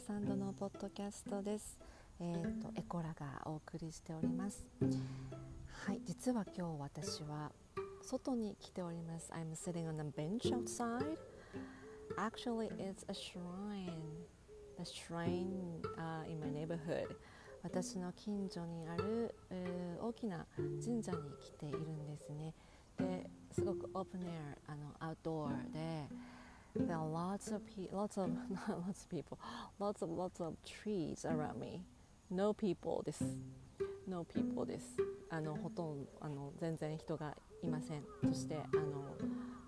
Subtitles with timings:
[0.00, 1.78] サンドのポッドキャストです。
[2.20, 4.70] えっ、ー、とエコラがお送りしております。
[5.84, 7.52] はい、実は今日私は
[8.00, 9.30] 外に来ております。
[9.30, 11.18] I'm sitting on a bench outside.
[12.16, 13.92] Actually, it's a shrine.
[14.78, 17.14] The shrine、uh, in my neighborhood.
[17.62, 22.54] 私の近所にある、えー、大きな神社に来ているんですね。
[22.98, 24.24] ですごくオープンエ
[24.66, 26.39] アあのアウトドアで。
[26.76, 29.38] There are lots of pe- lots of not lots of people,
[29.80, 31.82] lots of lots of trees around me.
[32.30, 33.24] No people です。
[34.06, 34.96] No people です。
[35.30, 38.04] あのほとんどあの全然人がいません。
[38.24, 39.16] そしてあの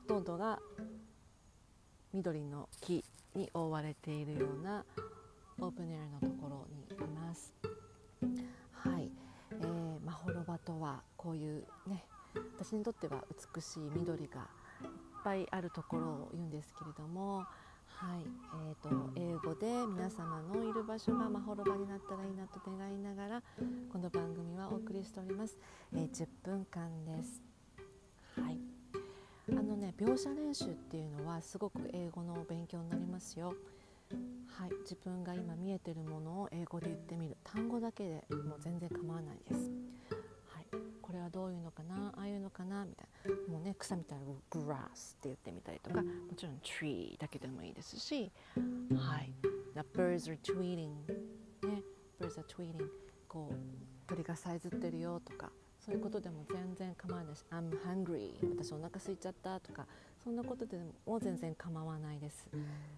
[0.02, 0.60] ほとんどが
[2.12, 4.84] 緑の木に覆われているような
[5.58, 7.52] オープンエアのところにいます。
[8.72, 9.10] はい、
[9.50, 12.04] えー、まほろばとはこういうね
[12.58, 14.46] 私にとっては美しい緑が
[15.22, 17.38] ぱいあるところを言うんですけれども、
[17.86, 18.24] はい
[18.68, 23.42] えーと、英語で皆様のいる場所がまほろばになったらいいなと願いながら
[23.92, 25.56] この番組はお送りしております、
[25.94, 27.42] えー、10分間です。
[28.40, 28.58] はい
[29.50, 33.54] あのね描写練習っていうのはすごく英語の勉強になりますよ。
[34.58, 39.70] はい、自分が今見えてるものを英語で言ってみる単語だけでもう全然構わないです。
[41.12, 43.52] これはどういうのかなああいうのかなみたいな。
[43.52, 48.32] もうね草みたいな「グラス」って言ってみたりとかもちろん「tree」だけでもいいですし
[48.96, 49.30] はい。
[49.74, 50.88] The birds are tweeting
[51.68, 51.82] ね。
[52.18, 52.88] Birds are tweeting
[53.28, 59.86] こう鳥がさえずってるよとかそういうことでも全然構わないし「I'm hungry」私お腹空いちゃったとか
[60.24, 62.48] そんなことでも全然構わないです。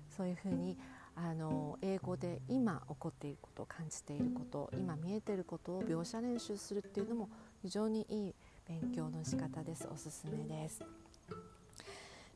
[0.09, 0.79] そういうふうに
[1.17, 7.29] あの英語で今起こっていること感じていること今見えていることを描写練習するっていうのも
[7.65, 8.35] 非常にいい
[8.69, 9.89] 勉強の仕方です。
[9.91, 10.85] おすすめです。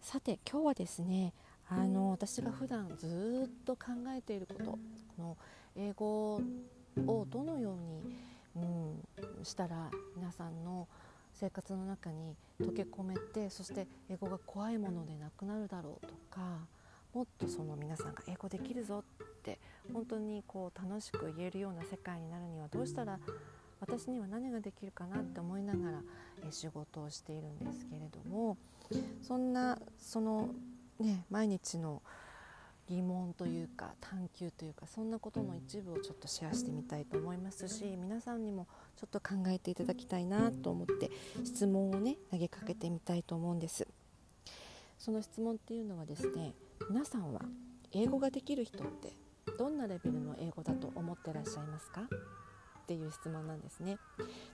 [0.01, 1.35] さて今日はですね
[1.69, 4.79] あの私が普段ずっと考えていること
[5.23, 5.37] の
[5.77, 8.17] 英語をどのように、
[8.57, 10.89] うん、したら皆さんの
[11.35, 16.41] 生活の中に溶け込めてそして英語が怖いものでなくなるだろうとか
[17.13, 19.59] もっとその皆さんが英語できるぞって
[19.93, 23.19] 本当にこう楽しく言えるような世界になるにはどうしたら
[23.81, 26.03] 私には何ができるかなって思いながら、
[26.47, 28.57] え仕事をしているんですけれども
[29.23, 30.49] そんなその
[31.01, 32.03] ね毎日の
[32.89, 38.67] 疑問というか探求というかそんなことの一部をちょっとシェアしてみたいと思いますし皆さんにも
[38.97, 41.11] ちょっと考えていただきたいなと思って
[41.45, 43.87] 質問をね投げかけてみたいと思うんです。
[44.99, 46.55] その質問っていうのはですね
[46.89, 47.43] 皆さんは
[47.93, 49.13] 英語ができる人って
[49.59, 52.03] どんなレベルの英語だと思ってらっしゃいますか？
[52.89, 53.99] っていう質問なんですね。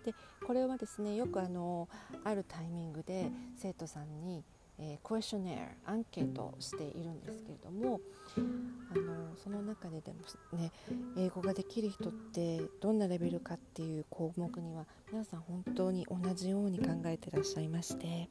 [0.04, 0.12] で
[0.44, 1.88] これはですねよくあの
[2.24, 4.42] あるタイミングで生徒さんに、
[4.76, 8.00] えー、クエスチョネアアンケートをしているんですけれども
[8.36, 10.18] あのその中ででも
[10.58, 10.72] ね
[11.16, 18.28] 英語ができる人ってどんなレベルかっていう項目には皆さん本当に同じように考えてらっしゃいまして。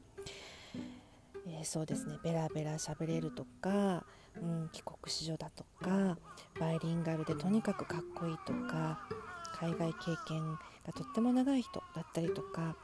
[1.46, 4.02] えー、そうですねベラベラ喋れるとか、
[4.40, 6.16] うん、帰国子女だとか
[6.58, 9.06] バイリンガルでとにかくかっこいいとか
[9.54, 12.76] 海外経験がとっても長い人だったりとか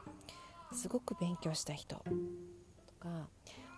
[0.73, 2.03] すごく勉強した人と
[2.99, 3.27] か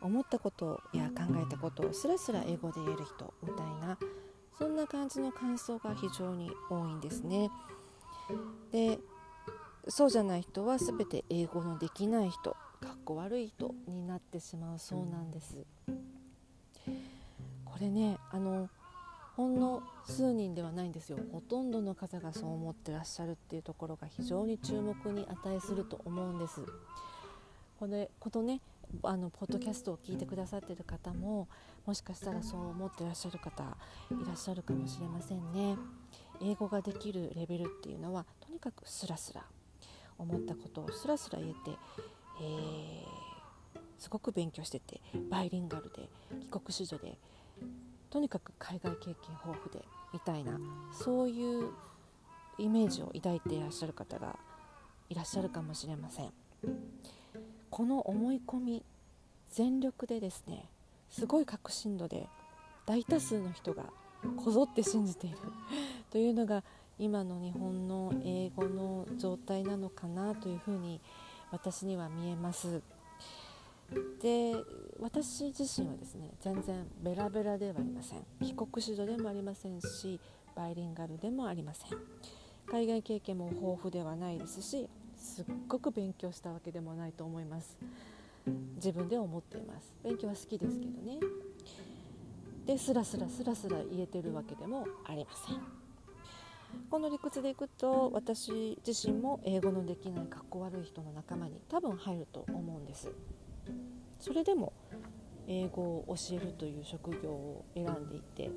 [0.02, 3.98] 思ったことや考えたことをスラスラ英語で言える人みたいな
[4.58, 7.50] そんな感じの感想が非常に多いんですね。
[8.72, 9.00] で
[9.88, 12.58] そうじゃない人は全て英語のできない人か
[12.96, 15.66] っこ悪い人になってしまうそうなんです。
[17.66, 18.70] これねあの
[19.36, 21.18] ほんの数人ではないんですよ。
[21.32, 26.62] ほとんどの方がそう思ってらっしゃるっていうところが非常に注目に値すると思うんです。
[27.80, 28.62] これこのね
[29.02, 31.48] あのポッドキャストを聞いてくださってる方も
[31.86, 33.64] もしかしたらそう思ってらっしゃる方
[34.12, 35.78] いらっしゃるかもしれませんね。
[36.42, 39.44] 英語ができるレベルっていうのはとにかくスラスラ。
[40.18, 41.78] 思ったことをスラスラ言えて、
[42.41, 46.09] えー、すごく勉強しててバイリンガルで
[46.41, 47.18] 帰国子女で
[48.14, 49.84] とにかく海外経験豊富で
[50.14, 50.60] みたいな
[50.92, 51.72] そういう
[52.60, 54.38] イメージを抱いていらっしゃる方が
[55.10, 56.32] いらっしゃるかもしれません。
[57.72, 58.84] この思い込み
[59.52, 60.66] 全力でですね
[61.10, 62.28] すごい確信度で
[62.86, 63.86] 大多数の人が
[64.38, 65.38] こぞって信じている。
[66.12, 66.64] というのが
[67.00, 71.02] 今の日本の英語の状態なのかなというふうに
[71.50, 72.84] 私には見えます。
[74.22, 74.56] で
[75.03, 78.23] 私自身はですね全然ベラベラではありません。
[78.41, 80.17] 帰国子女でもありませんし
[80.55, 82.00] バイリンガルでもありません。
[82.72, 87.78] 海外経験も豊富ではないですしすっごく勉強したわけでもないと思います。
[88.76, 89.94] 自分で思っています。
[90.05, 91.20] 勉強は好きですけどね。
[92.66, 95.58] でスラスラスラスラ言えてるわけでもありません。
[96.90, 103.11] この理屈でいくと私自身も英語のできないかっこ悪い人の仲間に多分入ると思うんです。
[104.23, 104.72] それでも
[105.49, 108.49] 英語を教えるという職業を選んでいて、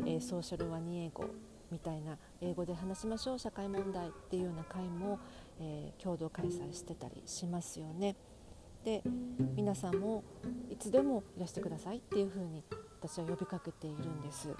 [0.00, 1.24] えー、ソーシャルワニ英語
[1.70, 5.18] みたいな英語で話しましょう社会問題っていうような会も、
[5.58, 8.14] えー、共同開催してたりしますよね。
[8.84, 9.02] で
[9.54, 10.22] 皆さんも
[10.70, 12.62] いつでもいらしてくださいっていうふうに
[13.00, 14.50] 私は呼びかけているんです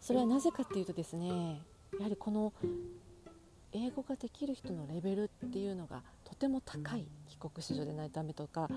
[0.00, 1.60] それはなぜかっていうとですね
[1.98, 2.52] やはりこの
[3.70, 7.06] 英語ができる人のレベルっていうのがとても高い
[7.38, 8.68] 帰国子女でないとダメとか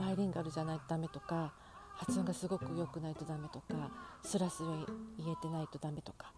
[0.00, 1.52] バイリンガルじゃないとダメとか
[1.94, 3.90] 発音がすごく良くないとダメとか
[4.22, 4.68] スラスラ
[5.18, 6.32] 言えてないとダメとか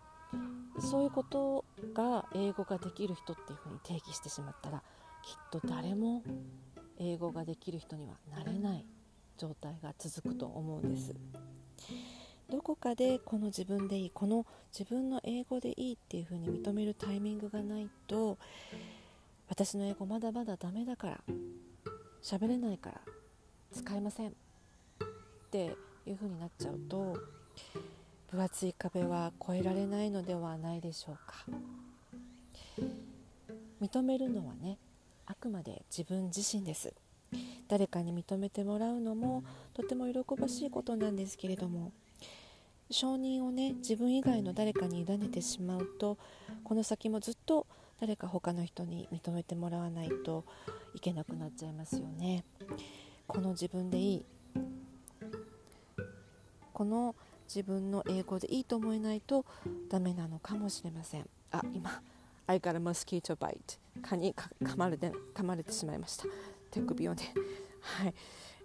[0.78, 1.64] そういうこと
[1.94, 4.82] が英語ができる人っていうふうに定義してしまったら
[5.22, 6.22] きっと誰も
[6.98, 8.84] 英語ができる人にはなれない
[9.36, 11.14] 状態が続くと思うんです。
[12.50, 14.44] どこかでこの自分でいいこの
[14.76, 18.38] 自分の英語でいいっていうふうに認めるタイミングがないと
[19.50, 21.20] 私の英語まだまだダメだから
[22.22, 23.00] 喋れないから
[23.72, 24.28] 使えません。
[24.28, 24.32] っ
[25.50, 25.76] て
[26.06, 27.16] いうふうになっちゃうと
[28.30, 31.44] 分厚い壁は越えられないのではないでしょうか。
[33.82, 34.78] 認めるのはね
[35.26, 36.94] あくまで自分自身です。
[37.66, 39.42] 誰かに認めてもらうのも
[39.74, 41.92] とても喜ばしいことなんですけれども
[42.88, 46.18] 承認をね自分以外の誰かに委ねてしまうと
[46.64, 47.66] この先もずっと
[48.00, 50.44] 誰か他の人に認めてもらわないと
[50.94, 52.44] いけなくなっちゃいますよね。
[53.26, 54.24] この自分でいい。
[56.72, 57.14] この
[57.46, 59.44] 自分の英語でいいと思えないと
[59.90, 61.28] ダメなのかもしれません。
[61.52, 62.02] あ今
[62.46, 66.24] I got a mosquito bite 蚊に噛まれて噛まれてしまいました。
[66.70, 67.34] 手首をね。
[67.80, 68.14] はい。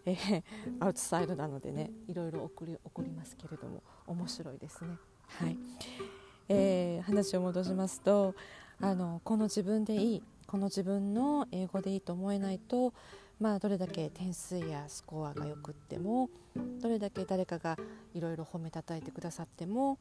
[0.06, 0.44] えー、
[0.80, 4.98] アウトサイドなのでねいろいろ起こり起こりますけれども面白いですね。
[5.28, 5.58] はい、
[6.48, 8.36] えー、話を戻しますと
[8.82, 12.94] あのこの自分でいいこの自分の英語でいいと思えないと
[13.40, 16.30] まあどれだけ点数やスコアがよくっても
[16.82, 17.78] どれだけ誰かが
[18.14, 19.98] いろいろ褒めたたいてくださっても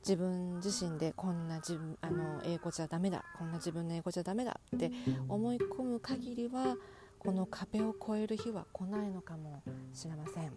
[0.00, 4.92] 自分自身でこんな自分あの英語じゃダメだこんな自分の英語じゃダメだって
[5.28, 6.76] 思い込む限りは
[7.18, 9.62] この壁を越える日は来ないのかも
[9.92, 10.52] しれません。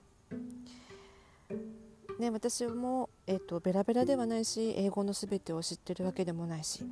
[2.19, 6.83] ね、私も、えーと、ベラベラではないし英語の全てを知ってるわけでもないし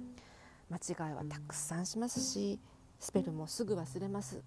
[0.70, 2.60] 間違いはたくさんしますし
[3.00, 4.42] スペルもすぐ忘れます。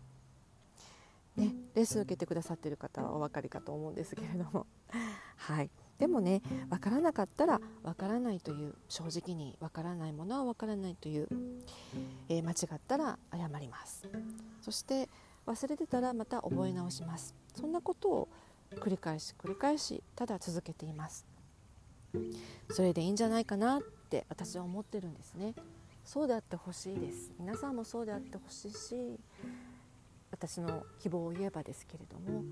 [1.37, 4.67] ね、レッスン受けてくださっている方はお分かりかと思うんですけれども。
[5.37, 5.71] はい。
[5.99, 11.29] でもね分からなかったら分からないという正直に分からないものは分からないという、
[12.29, 14.09] えー、間違ったら謝ります。
[14.61, 15.09] そして
[15.47, 17.35] 忘れてたらまた覚え直します。
[17.55, 18.29] そんなことを
[18.73, 21.25] 繰り返し繰り返しただ続けています。
[22.71, 25.55] それでいいんじゃないかなって私は思ってるんですね
[26.05, 29.19] そうであってほしいです皆さんもそうであってほしいし
[30.31, 32.43] 私の希望を言えばですけれども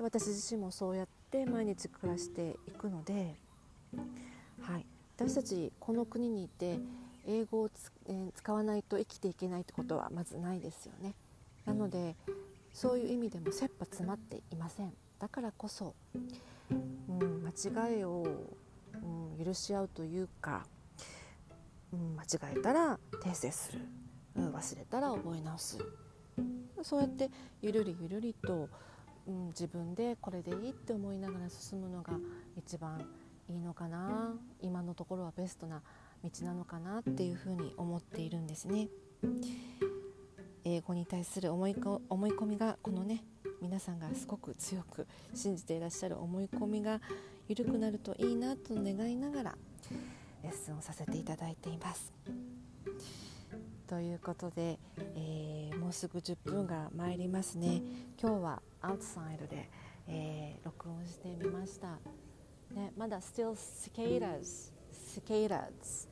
[0.00, 3.34] 私自身もそうやって毎日暮らしていくので、
[4.62, 4.86] はい、
[5.16, 6.78] 私たちこの国にいて
[7.26, 11.14] 英語をつ、えー、使わないと生きていけないってことはまずないですよね。
[11.66, 12.16] なので
[12.72, 14.92] そういう意味でも切羽詰まっていません。
[15.18, 15.94] だからこそ、
[16.70, 16.74] う
[17.12, 18.24] ん、間違いを、
[18.94, 20.64] うん、許し合うというか、
[21.92, 23.80] うん、間違えたら訂正する、
[24.36, 25.78] うん、忘れたら覚え直す。
[26.82, 27.30] そうやって
[27.60, 28.68] ゆるりゆるりと
[29.28, 32.14] うん、自分でこれでいいって思いながら進むのが
[32.56, 33.06] 一番
[33.48, 34.34] いいのかな。
[34.60, 35.82] 今のところはベストな
[36.24, 38.88] 道なのかなっていうふうに思っているんですね。
[40.64, 43.22] 英語に対する思いこ思い込みがこのね
[43.60, 47.00] 皆さんがすごく強く信じていらっしゃる思い込みが
[47.48, 49.58] 緩くなるといいなと願いながら
[50.42, 52.12] レッスンをさせていただいています。
[53.86, 54.78] ということで、
[55.16, 57.82] えー、もうすぐ10分が参りますね。
[58.20, 59.70] 今日はアウトサイドで、
[60.06, 61.98] えー、録音してみました、
[62.74, 66.08] ね、まだ still cicadas cicadas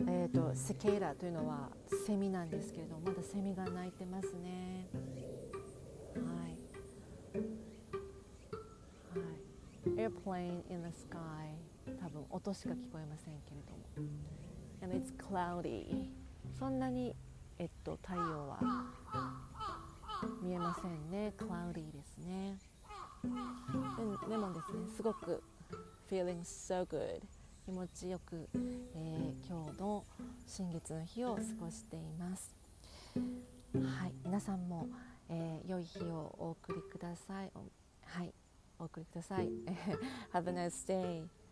[0.00, 1.70] えーと、セケイラというのは
[2.06, 4.88] セミなんですけれどまだセミが鳴いてますね。
[6.14, 6.20] は
[7.34, 7.46] い、
[9.18, 9.24] は
[9.86, 11.45] い、Airplane in the sky.
[12.36, 13.86] 音しか聞こえませんけれども。
[14.82, 16.10] And it's cloudy.
[16.58, 17.14] そんなに、
[17.58, 18.58] えっと、太陽は
[20.42, 21.32] 見えませんね。
[21.38, 22.58] クラウディですね。
[23.24, 25.42] ででもですねすごく
[26.10, 27.22] feeling so good.
[27.64, 30.04] 気持ちよく、えー、今日の
[30.46, 32.54] 新月の日を過ごしています。
[33.14, 34.12] はい。
[34.24, 34.86] 皆さんも、
[35.30, 37.50] えー、良い日をお送りください。
[38.04, 38.32] はい。
[38.78, 39.48] お送りください。
[40.32, 41.45] Have a nice day.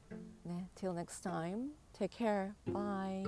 [0.76, 1.70] till next time.
[1.98, 2.54] Take care.
[2.66, 3.24] Bye.